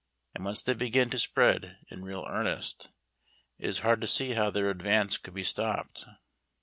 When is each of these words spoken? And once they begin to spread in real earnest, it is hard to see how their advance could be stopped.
And 0.33 0.43
once 0.43 0.63
they 0.63 0.73
begin 0.73 1.11
to 1.11 1.19
spread 1.19 1.77
in 1.89 2.03
real 2.03 2.25
earnest, 2.27 2.89
it 3.59 3.69
is 3.69 3.81
hard 3.81 4.01
to 4.01 4.07
see 4.07 4.33
how 4.33 4.49
their 4.49 4.71
advance 4.71 5.19
could 5.19 5.35
be 5.35 5.43
stopped. 5.43 6.07